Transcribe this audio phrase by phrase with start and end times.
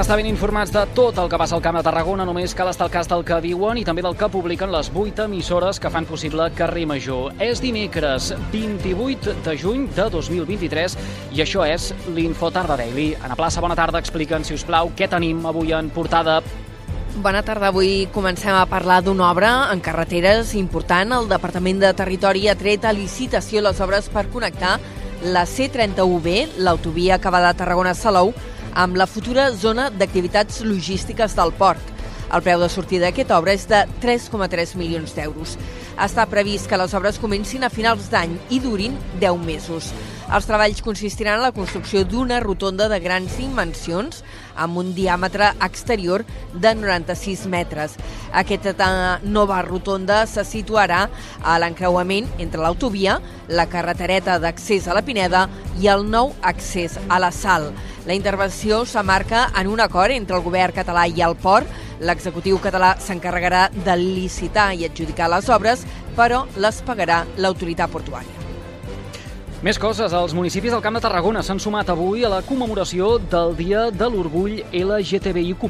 [0.00, 2.86] estar ben informats de tot el que passa al Camp de Tarragona, només cal estar
[2.86, 6.06] al cas del que diuen i també del que publiquen les 8 emissores que fan
[6.08, 7.34] possible Carrer Major.
[7.36, 10.94] És dimecres 28 de juny de 2023
[11.36, 13.10] i això és l'Info Tarda Daily.
[13.20, 16.38] Ana Plaça, bona tarda, expliquen, si us plau, què tenim avui en portada
[17.20, 17.68] Bona tarda.
[17.68, 21.12] Avui comencem a parlar d'una obra en carreteres important.
[21.18, 24.78] El Departament de Territori ha tret a licitació les obres per connectar
[25.28, 28.32] la C31B, l'autovia que va de Tarragona a Salou,
[28.74, 31.82] amb la futura zona d'activitats logístiques del port.
[32.30, 35.56] El preu de sortida d'aquesta obra és de 3,3 milions d'euros.
[35.98, 39.90] Està previst que les obres comencin a finals d'any i durin 10 mesos.
[40.30, 44.20] Els treballs consistiran en la construcció d'una rotonda de grans dimensions
[44.54, 46.22] amb un diàmetre exterior
[46.54, 47.96] de 96 metres.
[48.30, 51.00] Aquesta nova rotonda se situarà
[51.42, 55.48] a l'encreuament entre l'autovia, la carretereta d'accés a la Pineda
[55.82, 57.72] i el nou accés a la Sal.
[58.06, 61.66] La intervenció s'amarca en un acord entre el govern català i el port.
[62.00, 65.82] L'executiu català s'encarregarà de licitar i adjudicar les obres,
[66.14, 68.49] però les pagarà l'autoritat portuària.
[69.60, 70.14] Més coses.
[70.16, 74.06] Els municipis del Camp de Tarragona s'han sumat avui a la commemoració del Dia de
[74.08, 75.66] l'Orgull LGTBIQ+.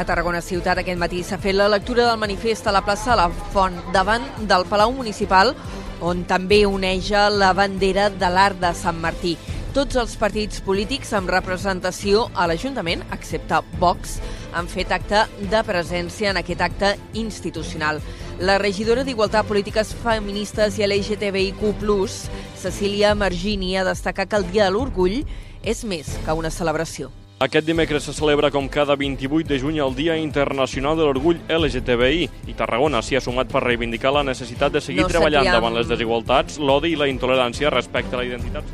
[0.00, 3.28] A Tarragona Ciutat aquest matí s'ha fet la lectura del manifest a la plaça La
[3.52, 5.52] Font davant del Palau Municipal
[6.00, 9.34] on també oneja la bandera de l'Art de Sant Martí.
[9.76, 14.16] Tots els partits polítics amb representació a l'Ajuntament, excepte Vox,
[14.56, 18.00] han fet acte de presència en aquest acte institucional.
[18.40, 21.60] La regidora d'Igualtat, Polítiques Feministes i LGTBIQ+,
[22.56, 25.18] Cecília Margini, ha destacat que el Dia de l'Orgull
[25.60, 27.10] és més que una celebració.
[27.44, 32.30] Aquest dimecres se celebra com cada 28 de juny el Dia Internacional de l'Orgull LGTBI
[32.48, 35.58] i Tarragona s'hi ha sumat per reivindicar la necessitat de seguir no treballant sentíem...
[35.60, 38.72] davant les desigualtats, l'odi i la intolerància respecte a la identitat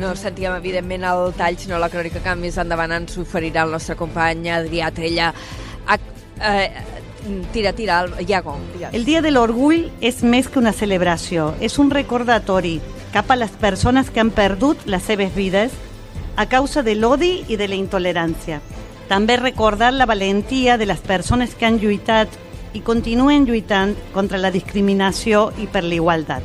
[0.00, 3.92] no sentíem, evidentment, el tall, sinó la crònica que més endavant ens oferirà el nostre
[4.00, 5.26] company Adrià Trella.
[6.42, 6.70] Eh,
[7.52, 8.56] tira, tira, Iago.
[8.74, 8.94] Digues.
[8.94, 12.80] El Dia de l'Orgull és més que una celebració, és un recordatori
[13.12, 15.74] cap a les persones que han perdut les seves vides
[16.36, 18.60] a causa de l'odi i de la intolerància.
[19.08, 22.32] També recordar la valentia de les persones que han lluitat
[22.72, 26.42] i continuen lluitant contra la discriminació i per l'igualtat.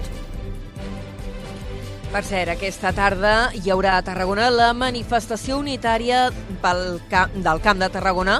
[2.08, 6.30] Per cert, aquesta tarda hi haurà a Tarragona la manifestació unitària
[6.64, 8.38] pel camp, del Camp de Tarragona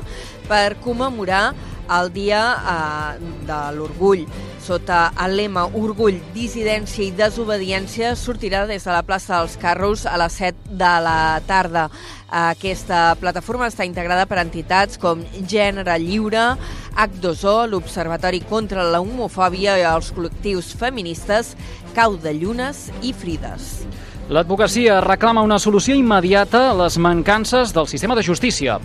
[0.48, 1.52] per commemorar
[1.90, 4.26] el Dia eh, de l'Orgull.
[4.64, 10.18] Sota el lema Orgull, dissidència i desobediència sortirà des de la plaça dels Carros a
[10.20, 11.88] les 7 de la tarda.
[12.28, 16.50] Aquesta plataforma està integrada per entitats com Gènere Lliure,
[16.98, 21.56] H2O, l'Observatori contra la Homofòbia i els col·lectius feministes
[21.96, 23.88] Cau de Llunes i Frides.
[24.28, 28.76] L'advocacia reclama una solució immediata a les mancances del sistema de justícia.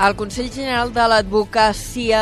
[0.00, 2.20] El Consell General de l'Advocacia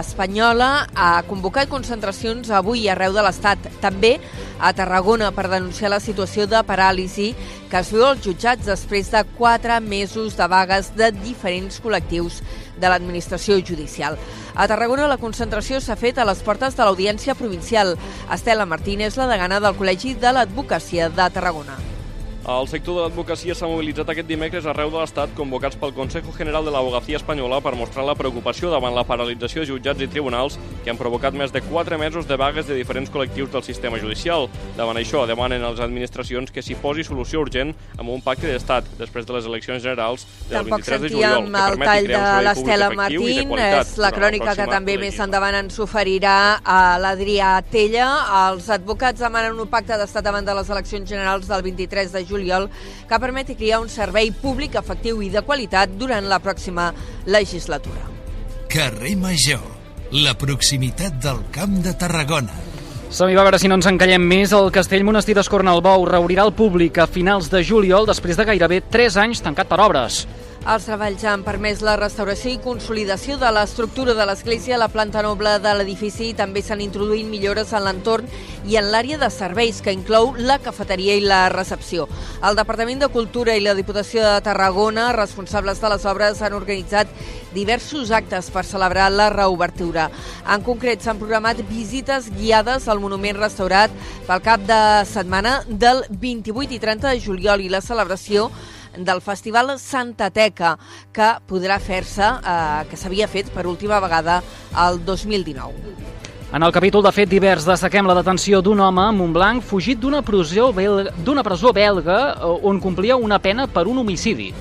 [0.00, 4.14] Espanyola ha convocat concentracions avui arreu de l'Estat, també
[4.58, 7.28] a Tarragona, per denunciar la situació de paràlisi
[7.70, 12.40] que es viu als jutjats després de quatre mesos de vagues de diferents col·lectius
[12.80, 14.16] de l'administració judicial.
[14.56, 17.98] A Tarragona la concentració s'ha fet a les portes de l'Audiència Provincial.
[18.32, 21.91] Estela Martínez, la degana del Col·legi de l'Advocacia de Tarragona.
[22.42, 26.64] El sector de l'advocacia s'ha mobilitzat aquest dimecres arreu de l'Estat convocats pel Consejo General
[26.66, 30.90] de l'Abogacia Espanyola per mostrar la preocupació davant la paralització de jutjats i tribunals que
[30.90, 34.48] han provocat més de 4 mesos de vagues de diferents col·lectius del sistema judicial.
[34.74, 38.90] Davant això, demanen a les administracions que s'hi posi solució urgent amb un pacte d'estat
[38.98, 42.42] després de les eleccions generals del Tampoc 23 de juliol que permeti el tall de
[42.48, 48.10] l'Estela Martín, és la crònica que també més endavant ens oferirà a l'Adrià Tella.
[48.48, 52.31] Els advocats demanen un pacte d'estat davant de les eleccions generals del 23 de juliol
[52.32, 52.70] juliol
[53.08, 56.90] que permeti crear un servei públic efectiu i de qualitat durant la pròxima
[57.28, 58.08] legislatura.
[58.72, 59.64] Carrer Major,
[60.24, 62.54] la proximitat del Camp de Tarragona.
[63.12, 64.54] Som-hi, va veure si no ens encallem més.
[64.56, 69.18] El Castell Monestir d'Escornalbou reobrirà el públic a finals de juliol després de gairebé 3
[69.20, 70.22] anys tancat per obres.
[70.62, 75.56] Els treballs han permès la restauració i consolidació de l'estructura de l'església, la planta noble
[75.58, 78.28] de l'edifici i també s'han introduït millores en l'entorn
[78.70, 82.06] i en l'àrea de serveis, que inclou la cafeteria i la recepció.
[82.46, 87.10] El Departament de Cultura i la Diputació de Tarragona, responsables de les obres, han organitzat
[87.52, 90.12] diversos actes per celebrar la reobertura.
[90.46, 93.90] En concret, s'han programat visites guiades al monument restaurat
[94.28, 94.78] pel cap de
[95.10, 98.46] setmana del 28 i 30 de juliol i la celebració
[98.96, 100.76] del Festival Santa Teca,
[101.12, 104.42] que podrà fer-se, eh, que s'havia fet per última vegada
[104.88, 105.94] el 2019.
[106.52, 110.20] En el capítol de fet divers destaquem la detenció d'un home a Montblanc fugit d'una
[110.20, 114.52] presó belga, presó belga on complia una pena per un homicidi.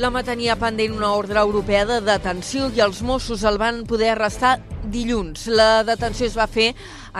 [0.00, 4.54] L'home tenia pendent una ordre europea de detenció i els Mossos el van poder arrestar
[4.94, 5.42] dilluns.
[5.52, 6.70] La detenció es va fer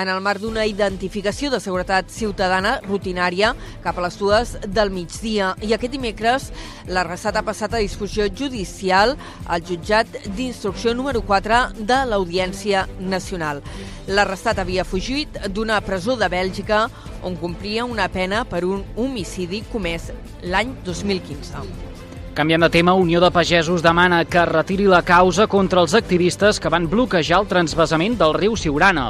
[0.01, 3.51] en el marc d'una identificació de seguretat ciutadana rutinària
[3.85, 5.51] cap a les dues del migdia.
[5.61, 6.49] I aquest dimecres
[6.89, 9.13] l'arrestat ha passat a discussió judicial
[9.45, 13.61] al jutjat d'instrucció número 4 de l'Audiència Nacional.
[14.09, 16.87] L'arrestat havia fugit d'una presó de Bèlgica
[17.29, 21.90] on complia una pena per un homicidi comès l'any 2015.
[22.35, 26.71] Canviant de tema, Unió de Pagesos demana que retiri la causa contra els activistes que
[26.71, 29.09] van bloquejar el transvasament del riu Siurana.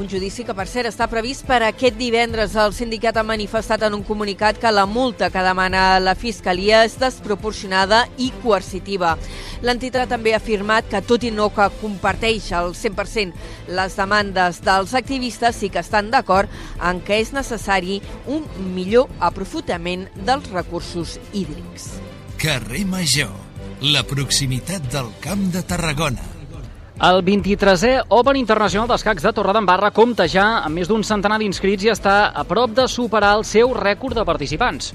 [0.00, 2.56] Un judici que, per cert, està previst per aquest divendres.
[2.58, 6.96] El sindicat ha manifestat en un comunicat que la multa que demana la Fiscalia és
[6.98, 9.12] desproporcionada i coercitiva.
[9.62, 14.96] L'entitat també ha afirmat que, tot i no que comparteix al 100% les demandes dels
[14.98, 16.48] activistes, sí que estan d'acord
[16.80, 21.92] en que és necessari un millor aprofitament dels recursos hídrics.
[22.44, 23.30] Carrer Major,
[23.80, 26.26] la proximitat del Camp de Tarragona.
[27.08, 31.92] El 23è Open Internacional d'Escacs de Torredembarra compta ja amb més d'un centenar d'inscrits i
[31.94, 34.92] està a prop de superar el seu rècord de participants.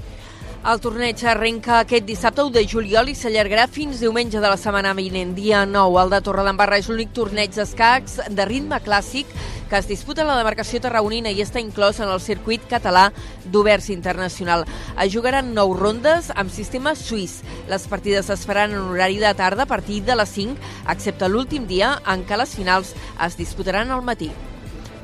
[0.70, 4.94] El torneig arrenca aquest dissabte 1 de juliol i s'allargarà fins diumenge de la setmana
[4.94, 5.34] vinent.
[5.34, 9.26] Dia 9, el de Torredembarra és l'únic torneig d'escacs de ritme clàssic
[9.70, 13.06] que es disputa la demarcació tarragonina i està inclòs en el circuit català
[13.46, 14.66] d'oberts internacional.
[14.98, 17.40] Es jugaran 9 rondes amb sistema suís.
[17.70, 20.58] Les partides es faran en horari de tarda a partir de les 5,
[20.90, 24.34] excepte l'últim dia en què les finals es disputaran al matí.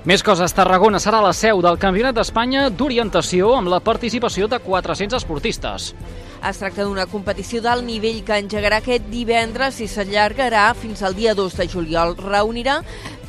[0.06, 5.16] Més coses, Tarragona serà la seu del Campionat d'Espanya d'orientació amb la participació de 400
[5.18, 5.88] esportistes.
[6.46, 11.34] Es tracta d'una competició d'alt nivell que engegarà aquest divendres i s'allargarà fins al dia
[11.34, 12.14] 2 de juliol.
[12.22, 12.76] Reunirà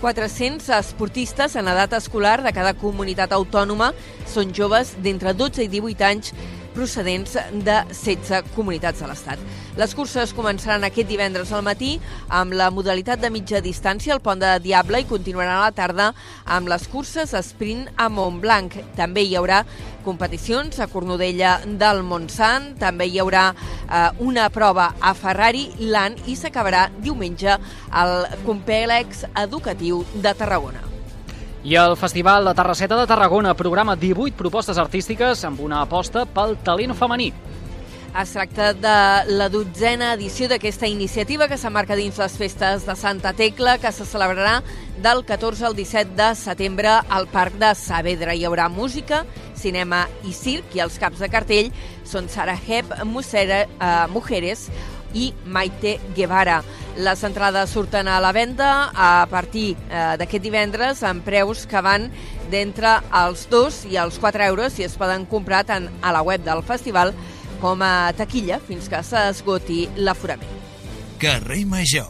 [0.04, 3.90] 400 esportistes en edat escolar de cada comunitat autònoma.
[4.30, 6.36] Són joves d'entre 12 i 18 anys
[6.78, 7.34] procedents
[7.66, 9.42] de 16 comunitats de l'Estat.
[9.78, 11.96] Les curses començaran aquest divendres al matí
[12.30, 16.12] amb la modalitat de mitja distància al Pont de Diable i continuaran a la tarda
[16.46, 18.78] amb les curses sprint a Montblanc.
[18.98, 19.64] També hi haurà
[20.06, 26.38] competicions a Cornudella del Montsant, també hi haurà eh, una prova a Ferrari Land i
[26.40, 27.58] s'acabarà diumenge
[27.92, 30.87] al complex educatiu de Tarragona.
[31.68, 36.54] I el Festival de Terrasseta de Tarragona programa 18 propostes artístiques amb una aposta pel
[36.64, 37.26] talent femení.
[38.22, 38.94] Es tracta de
[39.36, 44.08] la dotzena edició d'aquesta iniciativa que s'emmarca dins les festes de Santa Tecla, que se
[44.08, 44.62] celebrarà
[45.04, 48.32] del 14 al 17 de setembre al Parc de Saavedra.
[48.32, 49.26] Hi haurà música,
[49.60, 51.74] cinema i circ, i els caps de cartell
[52.08, 54.70] són Sara Hep, Musera, uh, Mujeres
[55.18, 56.62] i Maite Guevara.
[56.98, 62.10] Les entrades surten a la venda a partir eh, d'aquest divendres amb preus que van
[62.52, 66.46] d'entre els 2 i els 4 euros i es poden comprar tant a la web
[66.46, 67.14] del festival
[67.62, 70.54] com a taquilla fins que s'esgoti l'aforament.
[71.22, 72.10] Carrer Major,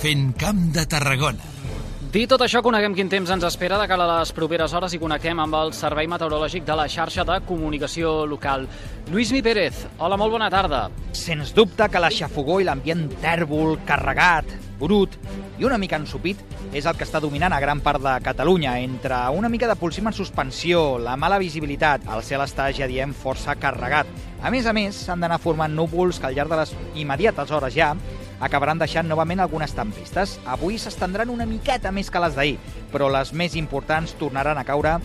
[0.00, 1.52] fent camp de Tarragona.
[2.06, 4.98] Dit tot això, coneguem quin temps ens espera de cara a les properes hores i
[5.02, 8.68] connectem amb el Servei Meteorològic de la xarxa de comunicació local.
[9.10, 10.84] Lluís Mi Pérez, hola, molt bona tarda.
[11.10, 15.16] Sens dubte que la xafogó i l'ambient tèrbol, carregat, brut
[15.58, 16.38] i una mica ensupit
[16.76, 18.76] és el que està dominant a gran part de Catalunya.
[18.84, 23.16] Entre una mica de pulsim en suspensió, la mala visibilitat, el cel està, ja diem,
[23.16, 24.06] força carregat.
[24.44, 27.74] A més a més, s'han d'anar formant núvols que al llarg de les immediates hores
[27.74, 27.94] ja
[28.40, 30.38] acabaran deixant novament algunes tempistes.
[30.46, 32.58] Avui s'estendran una miqueta més que les d'ahir,
[32.92, 34.98] però les més importants tornaran a caure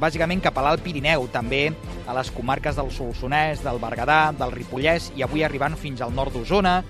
[0.00, 1.68] bàsicament cap a l'Alt Pirineu, també
[2.08, 6.34] a les comarques del Solsonès, del Berguedà, del Ripollès i avui arribant fins al nord
[6.34, 6.80] d'Osona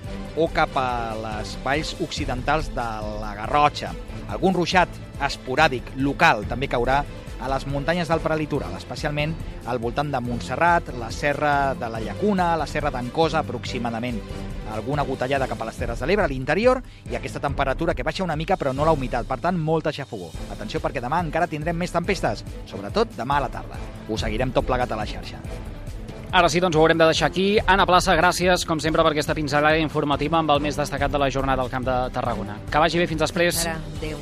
[0.40, 0.88] o cap a
[1.20, 3.92] les valls occidentals de la Garrotxa.
[4.32, 4.88] Algun ruixat
[5.24, 7.02] esporàdic local també caurà
[7.44, 9.34] a les muntanyes del prelitoral, especialment
[9.68, 14.20] al voltant de Montserrat, la serra de la Llacuna, la serra d'Ancosa aproximadament.
[14.72, 18.24] Alguna gotellada cap a les Terres de l'Ebre, a l'interior, i aquesta temperatura que baixa
[18.24, 20.32] una mica però no la humitat, per tant, molta xafogó.
[20.56, 23.78] Atenció perquè demà encara tindrem més tempestes, sobretot demà a la tarda.
[24.08, 25.42] Ho seguirem tot plegat a la xarxa.
[26.34, 27.60] Ara sí, doncs ho haurem de deixar aquí.
[27.62, 31.28] Anna Plaça, gràcies, com sempre, per aquesta pinzellada informativa amb el més destacat de la
[31.30, 32.56] jornada del Camp de Tarragona.
[32.72, 33.60] Que vagi bé, fins després.
[33.62, 34.18] Ara, adéu.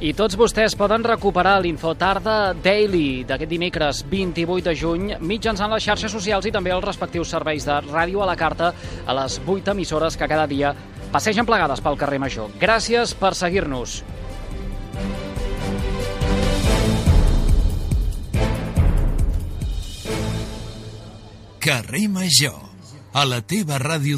[0.00, 6.16] I tots vostès poden recuperar l'Infotarda Daily d'aquest dimecres 28 de juny mitjançant les xarxes
[6.16, 8.72] socials i també els respectius serveis de ràdio a la carta
[9.04, 10.72] a les 8 emissores que cada dia
[11.12, 12.56] passegen plegades pel carrer Major.
[12.56, 14.00] Gràcies per seguir-nos.
[21.64, 22.58] Carrer Major,
[23.16, 24.12] a la teva ràdio